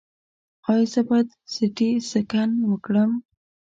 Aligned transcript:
ایا 0.69 0.85
زه 0.93 1.01
باید 1.07 1.29
سټي 1.53 1.89
سکن 2.11 2.49
وکړم؟ 2.69 3.11